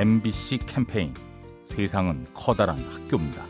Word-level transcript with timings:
MBC 0.00 0.60
캠페인 0.64 1.12
세상은 1.62 2.24
커다란 2.32 2.78
학교입니다. 2.90 3.44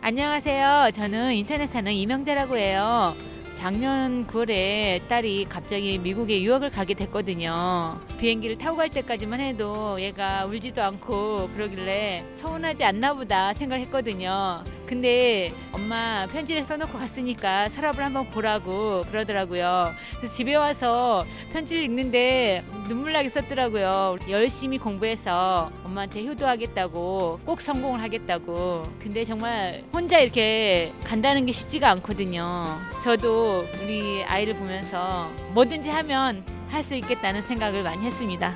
안녕하세요. 0.00 0.92
저는 0.94 1.34
인천에 1.34 1.66
사는 1.66 1.92
이명재라고 1.92 2.56
해요. 2.56 3.16
작년 3.54 4.28
9월에 4.28 5.08
딸이 5.08 5.46
갑자기 5.48 5.98
미국에 5.98 6.40
유학을 6.40 6.70
가게 6.70 6.94
됐거든요. 6.94 7.98
비행기를 8.20 8.58
타고 8.58 8.76
갈 8.76 8.90
때까지만 8.90 9.40
해도 9.40 10.00
얘가 10.00 10.46
울지도 10.46 10.84
않고 10.84 11.50
그러길래 11.54 12.26
서운하지 12.30 12.84
않나 12.84 13.14
보다 13.14 13.52
생각했거든요. 13.52 14.62
근데 14.90 15.52
엄마 15.70 16.26
편지를 16.26 16.64
써놓고 16.64 16.98
갔으니까 16.98 17.68
서랍을 17.68 18.02
한번 18.02 18.28
보라고 18.28 19.04
그러더라고요. 19.04 19.92
그래서 20.16 20.34
집에 20.34 20.56
와서 20.56 21.24
편지를 21.52 21.84
읽는데 21.84 22.64
눈물 22.88 23.12
나게 23.12 23.28
썼더라고요. 23.28 24.16
열심히 24.28 24.78
공부해서 24.78 25.70
엄마한테 25.84 26.26
효도하겠다고 26.26 27.38
꼭 27.46 27.60
성공을 27.60 28.02
하겠다고. 28.02 28.82
근데 28.98 29.24
정말 29.24 29.84
혼자 29.92 30.18
이렇게 30.18 30.92
간다는 31.04 31.46
게 31.46 31.52
쉽지가 31.52 31.88
않거든요. 31.92 32.76
저도 33.04 33.64
우리 33.84 34.24
아이를 34.24 34.54
보면서 34.54 35.30
뭐든지 35.54 35.88
하면 35.88 36.44
할 36.68 36.82
수 36.82 36.96
있겠다는 36.96 37.42
생각을 37.42 37.84
많이 37.84 38.04
했습니다. 38.04 38.54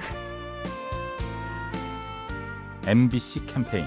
MBC 2.87 3.47
캠페인 3.47 3.87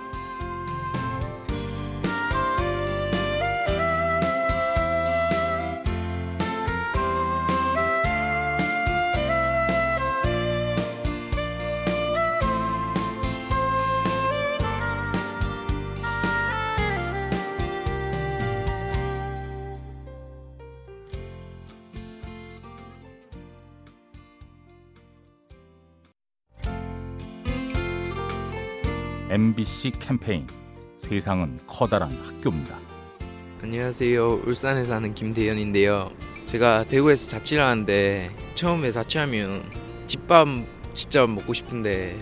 MBC 29.31 29.91
캠페인 29.97 30.45
세상은 30.97 31.57
커다란 31.65 32.11
학교입니다. 32.21 32.77
안녕하세요. 33.63 34.41
울산에 34.45 34.83
사는 34.83 35.13
김대현인데요. 35.13 36.11
제가 36.43 36.83
대구에서 36.83 37.29
자취를 37.29 37.63
하는데 37.63 38.29
처음에 38.55 38.91
자취하면 38.91 39.63
집밥 40.05 40.49
진짜 40.93 41.25
먹고 41.25 41.53
싶은데 41.53 42.19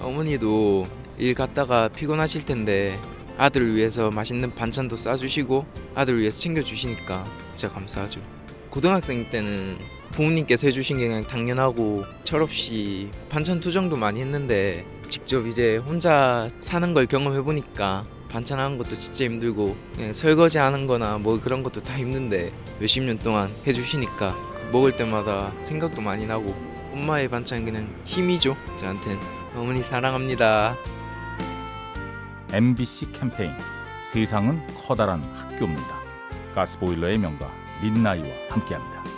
어머니도 0.00 0.84
일 1.18 1.34
갔다가 1.34 1.86
피곤하실 1.86 2.44
텐데 2.44 3.00
아들을 3.36 3.76
위해서 3.76 4.10
맛있는 4.10 4.52
반찬도 4.56 4.96
싸주시고 4.96 5.64
아들을 5.94 6.18
위해서 6.18 6.40
챙겨주시니까 6.40 7.24
진짜 7.54 7.72
감사하죠. 7.72 8.20
고등학생 8.68 9.30
때는 9.30 9.76
부모님께서 10.10 10.66
해주신 10.66 10.98
게 10.98 11.06
그냥 11.06 11.22
당연하고 11.22 12.04
철없이 12.24 13.10
반찬 13.28 13.60
투정도 13.60 13.94
많이 13.94 14.20
했는데 14.20 14.84
직접 15.08 15.46
이제 15.46 15.76
혼자 15.78 16.48
사는 16.60 16.92
걸 16.94 17.06
경험해 17.06 17.42
보니까 17.42 18.04
반찬하는 18.28 18.78
것도 18.78 18.96
진짜 18.96 19.24
힘들고 19.24 19.76
설거지 20.12 20.58
하는 20.58 20.86
거나 20.86 21.18
뭐 21.18 21.40
그런 21.40 21.62
것도 21.62 21.80
다 21.80 21.96
힘든데 21.96 22.52
몇십 22.78 23.02
년 23.02 23.18
동안 23.18 23.50
해주시니까 23.66 24.36
먹을 24.70 24.96
때마다 24.96 25.52
생각도 25.62 26.00
많이 26.02 26.26
나고 26.26 26.54
엄마의 26.92 27.28
반찬 27.28 27.64
그냥 27.64 27.88
힘이죠 28.04 28.56
저한텐 28.76 29.18
어머니 29.54 29.82
사랑합니다 29.82 30.74
MBC 32.52 33.12
캠페인 33.12 33.52
세상은 34.10 34.58
커다란 34.74 35.22
학교입니다. 35.34 35.98
가스보일러의 36.54 37.18
명가 37.18 37.50
민나이와 37.82 38.26
함께합니다. 38.48 39.17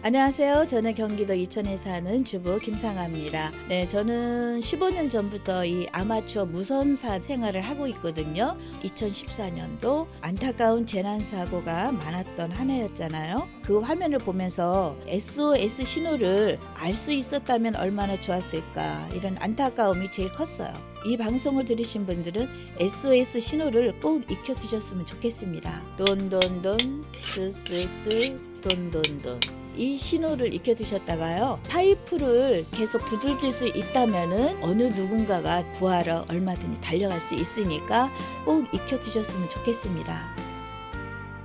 안녕하세요. 0.00 0.68
저는 0.68 0.94
경기도 0.94 1.34
이천에 1.34 1.76
사는 1.76 2.24
주부 2.24 2.60
김상아입니다. 2.60 3.50
네, 3.68 3.88
저는 3.88 4.60
15년 4.60 5.10
전부터 5.10 5.64
이 5.64 5.88
아마추어 5.90 6.46
무선사 6.46 7.18
생활을 7.18 7.62
하고 7.62 7.88
있거든요. 7.88 8.56
2014년도 8.84 10.06
안타까운 10.20 10.86
재난 10.86 11.20
사고가 11.20 11.90
많았던 11.90 12.52
한 12.52 12.70
해였잖아요. 12.70 13.48
그 13.64 13.80
화면을 13.80 14.18
보면서 14.18 14.96
SOS 15.08 15.84
신호를 15.84 16.60
알 16.76 16.94
수 16.94 17.12
있었다면 17.12 17.74
얼마나 17.74 18.18
좋았을까 18.20 19.08
이런 19.12 19.36
안타까움이 19.40 20.12
제일 20.12 20.32
컸어요. 20.32 20.72
이 21.06 21.16
방송을 21.16 21.64
들으신 21.64 22.06
분들은 22.06 22.48
SOS 22.78 23.40
신호를 23.40 23.98
꼭 23.98 24.30
익혀 24.30 24.54
두셨으면 24.54 25.06
좋겠습니다. 25.06 25.82
돈돈돈 25.96 27.04
스스스 27.34 28.36
돈돈돈 28.62 29.67
이 29.78 29.96
신호를 29.96 30.52
익혀두셨다가요 30.54 31.60
파이프를 31.68 32.66
계속 32.72 33.04
두들길 33.04 33.52
수 33.52 33.68
있다면은 33.68 34.60
어느 34.60 34.82
누군가가 34.82 35.64
구하러 35.74 36.24
얼마든지 36.28 36.80
달려갈 36.80 37.20
수 37.20 37.36
있으니까 37.36 38.10
꼭 38.44 38.66
익혀두셨으면 38.74 39.48
좋겠습니다. 39.48 40.20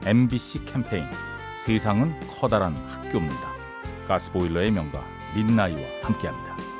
MBC 0.06 0.66
캠페인 0.66 1.06
세상은 1.64 2.12
커다란 2.28 2.76
학교입니다. 2.88 3.54
가스보일러의 4.08 4.72
명가 4.72 5.06
민나이와 5.36 5.80
함께합니다. 6.02 6.73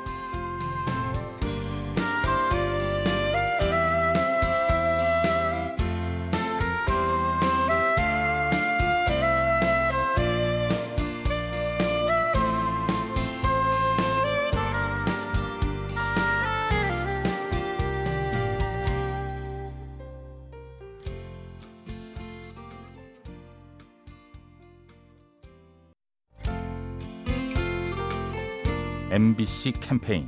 MBC 29.14 29.74
캠페인 29.78 30.26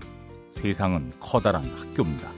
세상은 0.49 1.11
커다란 1.19 1.65
학교입니다. 1.77 2.31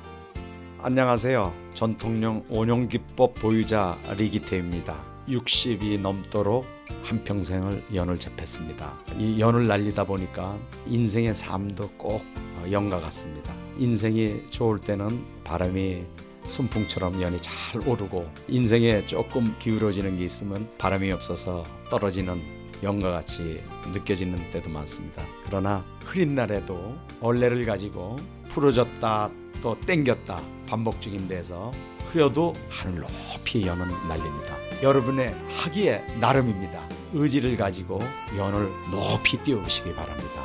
안녕하세요. 0.81 1.53
전통령 1.75 2.43
온용기법 2.49 3.35
보유자 3.35 3.99
리기태입니다. 4.17 4.97
60이 5.29 6.01
넘도록 6.01 6.65
한평생을 7.05 7.85
연을 7.93 8.19
접했습니다. 8.19 8.99
이 9.19 9.39
연을 9.39 9.67
날리다 9.67 10.05
보니까 10.05 10.59
인생의 10.87 11.35
삶도 11.35 11.91
꼭 11.99 12.25
연과 12.71 12.99
같습니다. 12.99 13.53
인생이 13.77 14.47
좋을 14.49 14.79
때는 14.79 15.23
바람이 15.45 16.03
순풍처럼 16.47 17.21
연이 17.21 17.37
잘 17.43 17.87
오르고 17.87 18.27
인생에 18.49 19.05
조금 19.05 19.55
기울어지는 19.59 20.17
게 20.17 20.25
있으면 20.25 20.67
바람이 20.79 21.13
없어서 21.13 21.63
떨어지는 21.91 22.41
연과 22.83 23.11
같이 23.11 23.63
느껴지는 23.93 24.51
때도 24.51 24.71
많습니다. 24.71 25.23
그러나 25.45 25.85
흐린 26.05 26.35
날에도 26.35 26.97
얼레를 27.21 27.65
가지고 27.65 28.17
풀어졌다 28.49 29.31
또 29.61 29.79
땡겼다 29.81 30.41
반복적인 30.69 31.29
데서 31.29 31.73
흐려도 32.05 32.53
하늘 32.69 33.01
높이 33.01 33.67
연은 33.67 33.87
날립니다. 34.09 34.55
여러분의 34.83 35.35
하기에 35.49 36.19
나름입니다. 36.21 36.89
의지를 37.13 37.57
가지고 37.57 38.01
연을 38.37 38.69
높이 38.91 39.37
띄우시기 39.39 39.95
바랍니다. 39.95 40.43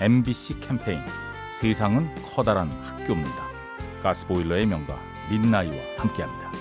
MBC 0.00 0.60
캠페인 0.60 1.00
세상은 1.52 2.08
커다란 2.24 2.70
학교입니다. 2.84 3.48
가스보일러의 4.02 4.66
명가 4.66 4.96
민나이와 5.30 5.74
함께합니다. 5.98 6.57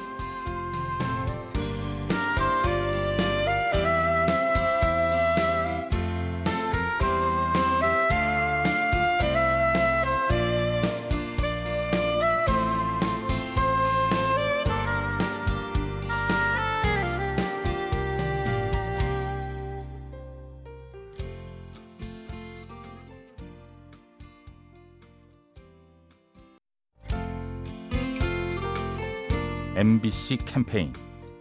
MBC 29.78 30.38
캠페인 30.38 30.92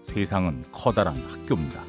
세상은 0.02 0.62
커다란 0.70 1.16
학교입니다. 1.16 1.82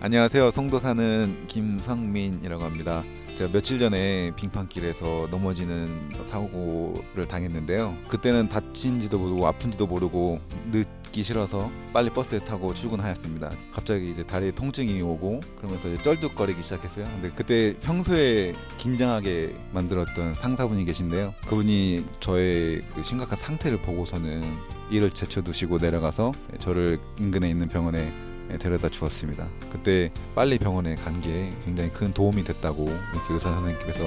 안녕하세요. 0.00 0.50
송도 0.50 0.80
사는 0.80 1.46
김성민이라고 1.46 2.64
합니다. 2.64 3.04
제가 3.36 3.52
며칠 3.52 3.78
전에 3.78 4.32
빙판길에서 4.34 5.28
넘어지는 5.30 6.10
사고를 6.24 7.28
당했는데요. 7.28 7.96
그때는 8.08 8.48
다친지도 8.48 9.16
모르고 9.16 9.46
아픈지도 9.46 9.86
모르고 9.86 10.40
늦 10.72 10.88
기 11.12 11.22
싫어서 11.22 11.70
빨리 11.92 12.10
버스에 12.10 12.38
타고 12.40 12.72
출근하였습니다. 12.72 13.50
갑자기 13.72 14.10
이제 14.10 14.22
다리에 14.24 14.52
통증이 14.52 15.00
오고 15.02 15.40
그러면서 15.58 15.88
이제 15.88 16.02
쩔뚝거리기 16.02 16.62
시작했어요. 16.62 17.04
근데 17.06 17.30
그때 17.34 17.74
평소에 17.80 18.52
긴장하게 18.78 19.54
만들었던 19.72 20.34
상사분이 20.36 20.84
계신데요. 20.84 21.34
그분이 21.46 22.04
저의 22.20 22.82
그 22.94 23.02
심각한 23.02 23.36
상태를 23.36 23.78
보고서는 23.82 24.44
일을 24.90 25.10
제쳐두시고 25.10 25.78
내려가서 25.78 26.32
저를 26.60 27.00
인근에 27.18 27.48
있는 27.50 27.68
병원에 27.68 28.12
데려다 28.58 28.88
주었습니다. 28.88 29.46
그때 29.70 30.10
빨리 30.34 30.58
병원에 30.58 30.94
간 30.96 31.20
게 31.20 31.52
굉장히 31.64 31.90
큰 31.90 32.12
도움이 32.12 32.44
됐다고 32.44 32.84
이렇게 32.84 33.34
의사 33.34 33.50
선생님께서 33.52 34.02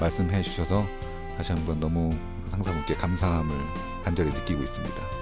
말씀해 0.00 0.42
주셔서 0.42 0.86
다시 1.36 1.52
한번 1.52 1.80
너무 1.80 2.14
상사분께 2.46 2.94
감사함을 2.94 3.54
간절히 4.04 4.30
느끼고 4.30 4.62
있습니다. 4.62 5.21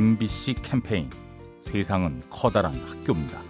MBC 0.00 0.54
캠페인 0.62 1.10
세상은 1.60 2.22
커다란 2.30 2.74
학교입니다. 2.88 3.42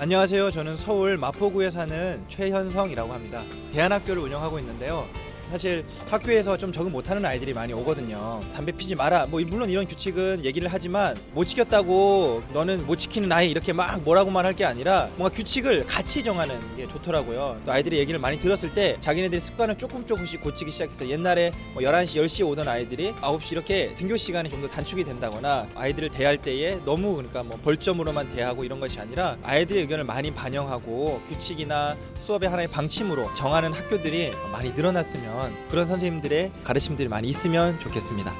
안녕하세요. 0.00 0.50
저는 0.50 0.74
서울 0.74 1.16
마포구에 1.16 1.70
사는 1.70 2.24
최현성이라고 2.26 3.12
합니다. 3.12 3.40
대안학교를 3.72 4.20
운영하고 4.20 4.58
있는데요. 4.58 5.06
사실 5.50 5.84
학교에서 6.10 6.56
좀 6.58 6.72
적응 6.72 6.90
못하는 6.92 7.24
아이들이 7.24 7.52
많이 7.54 7.72
오거든요. 7.72 8.40
담배 8.54 8.72
피지 8.72 8.94
마라. 8.94 9.26
뭐 9.26 9.40
물론 9.46 9.70
이런 9.70 9.86
규칙은 9.86 10.44
얘기를 10.44 10.68
하지만 10.70 11.16
못 11.32 11.44
지켰다고 11.44 12.42
너는 12.52 12.86
못 12.86 12.96
지키는 12.96 13.30
아이 13.32 13.50
이렇게 13.50 13.72
막 13.72 14.00
뭐라고만 14.02 14.44
할 14.44 14.56
게 14.56 14.64
아니라 14.64 15.10
뭔가 15.16 15.36
규칙을 15.36 15.84
같이 15.86 16.24
정하는 16.24 16.58
게 16.76 16.88
좋더라고요. 16.88 17.60
또 17.66 17.72
아이들이 17.72 17.98
얘기를 17.98 18.18
많이 18.18 18.40
들었을 18.40 18.72
때 18.72 18.96
자기네들이 19.00 19.38
습관을 19.38 19.76
조금 19.76 20.06
조금씩 20.06 20.42
고치기 20.42 20.70
시작해서 20.70 21.06
옛날에 21.10 21.52
뭐 21.74 21.82
11시, 21.82 22.22
10시에 22.24 22.48
오던 22.48 22.66
아이들이 22.66 23.12
9시 23.12 23.52
이렇게 23.52 23.94
등교 23.96 24.16
시간이 24.16 24.48
좀 24.48 24.56
더 24.62 24.68
단축이 24.68 25.04
된다거나 25.04 25.66
아이들을 25.74 26.08
대할 26.08 26.38
때에 26.38 26.78
너무 26.86 27.16
그러니까 27.16 27.42
뭐 27.42 27.58
벌점으로만 27.62 28.30
대하고 28.34 28.64
이런 28.64 28.80
것이 28.80 28.98
아니라 28.98 29.36
아이들의 29.42 29.82
의견을 29.82 30.04
많이 30.04 30.30
반영하고 30.32 31.20
규칙이나 31.28 31.94
수업의 32.18 32.48
하나의 32.48 32.68
방침으로 32.68 33.34
정하는 33.34 33.74
학교들이 33.74 34.32
많이 34.50 34.70
늘어났으면 34.70 35.35
그런 35.70 35.86
선생님들의 35.86 36.52
가르침들이 36.64 37.08
많이 37.08 37.28
있으면 37.28 37.78
좋겠습니다. 37.80 38.32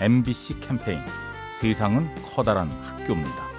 MBC 0.00 0.60
캠페인 0.60 0.98
세상은 1.60 2.08
커다란 2.34 2.68
학교입니다. 2.82 3.52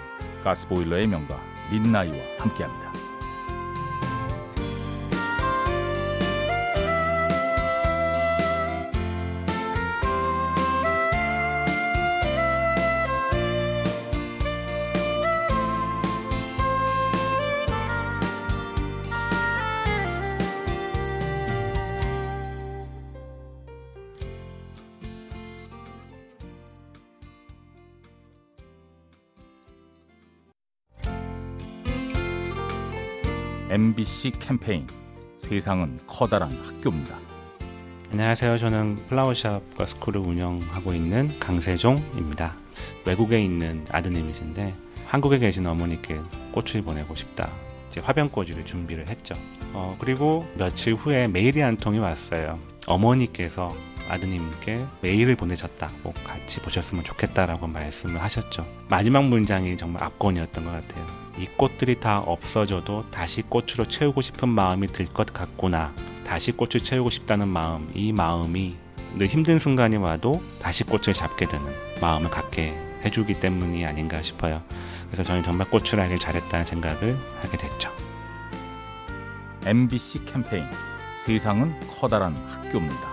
가스보일러의 0.44 1.08
명가 1.08 1.40
민나이와 1.72 2.18
함께합니다. 2.40 2.83
MBC 33.74 34.34
캠페인 34.38 34.86
세상은 35.36 35.98
커다란 36.06 36.52
학교입니다. 36.64 37.18
안녕하세요. 38.12 38.60
저는 38.60 39.08
플라워샵 39.10 39.76
가스쿨을 39.76 40.20
운영하고 40.22 40.94
있는 40.94 41.32
강세종입니다. 41.40 42.54
외국에 43.04 43.44
있는 43.44 43.84
아드님이신데 43.90 44.76
한국에 45.08 45.40
계신 45.40 45.66
어머니께 45.66 46.20
꽃을 46.52 46.84
보내고 46.84 47.16
싶다. 47.16 47.50
이제 47.90 48.00
화병꽂이를 48.00 48.64
준비를 48.64 49.10
했죠. 49.10 49.34
어, 49.74 49.98
그리고 50.00 50.46
며칠 50.54 50.94
후에 50.94 51.28
메일이 51.28 51.60
한 51.62 51.76
통이 51.76 51.98
왔어요. 51.98 52.60
어머니께서 52.86 53.76
아드님께 54.10 54.86
메일을 55.02 55.36
보내셨다. 55.36 55.92
꼭 56.04 56.14
같이 56.24 56.60
보셨으면 56.60 57.04
좋겠다라고 57.04 57.68
말씀을 57.68 58.22
하셨죠. 58.22 58.66
마지막 58.90 59.26
문장이 59.26 59.78
정말 59.78 60.04
압권이었던 60.04 60.64
것 60.66 60.72
같아요. 60.72 61.06
이 61.38 61.46
꽃들이 61.58 62.00
다 62.00 62.20
없어져도 62.20 63.10
다시 63.10 63.42
꽃으로 63.42 63.88
채우고 63.88 64.22
싶은 64.22 64.50
마음이 64.50 64.88
들 64.88 65.08
것 65.08 65.32
같구나. 65.34 65.94
다시 66.26 66.52
꽃을 66.52 66.84
채우고 66.84 67.10
싶다는 67.10 67.48
마음, 67.48 67.90
이 67.94 68.12
마음이 68.12 68.76
늘 69.16 69.28
힘든 69.28 69.60
순간이 69.60 69.98
와도 69.98 70.42
다시 70.62 70.84
꽃을 70.84 71.14
잡게 71.14 71.46
되는 71.48 71.66
마음을 72.02 72.30
갖게 72.30 72.74
해주기 73.06 73.40
때문이 73.40 73.86
아닌가 73.86 74.22
싶어요. 74.22 74.62
그래서 75.08 75.24
저는 75.24 75.44
정말 75.44 75.70
꽃을 75.70 76.00
알길 76.00 76.20
잘했다는 76.20 76.66
생각을 76.66 77.16
하게 77.42 77.58
됐죠. 77.58 77.92
MBC 79.66 80.26
캠페인 80.26 80.66
세상은 81.18 81.74
커다란 81.90 82.36
학교입니다. 82.50 83.13